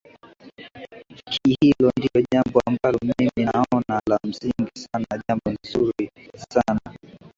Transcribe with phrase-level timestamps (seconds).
[1.31, 6.11] K hilo ndio jambo ambalo mimi naona la msingi sana jambo nzuri
[6.49, 6.97] sana